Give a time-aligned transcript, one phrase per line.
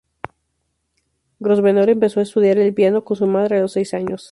[1.37, 4.19] Grosvenor empezó a estudiar el piano con su madre a los seis años.